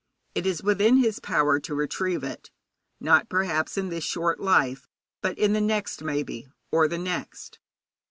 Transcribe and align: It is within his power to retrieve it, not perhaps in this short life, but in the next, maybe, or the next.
It 0.33 0.47
is 0.47 0.63
within 0.63 0.97
his 0.97 1.19
power 1.19 1.59
to 1.59 1.75
retrieve 1.75 2.23
it, 2.23 2.49
not 2.99 3.29
perhaps 3.29 3.77
in 3.77 3.89
this 3.89 4.03
short 4.03 4.39
life, 4.39 4.87
but 5.21 5.37
in 5.37 5.53
the 5.53 5.61
next, 5.61 6.01
maybe, 6.03 6.47
or 6.71 6.87
the 6.87 6.97
next. 6.97 7.59